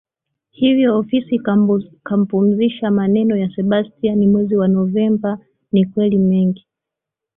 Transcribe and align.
hivyo 0.49 0.97
ofisi 0.97 1.35
ikampumzisha 1.35 2.91
Maneno 2.91 3.35
ya 3.37 3.49
Sebastian 3.49 4.27
mwezi 4.27 4.55
wa 4.55 4.67
novemba 4.67 5.39
Ni 5.71 5.85
kweli 5.85 6.17
mengi 6.17 6.67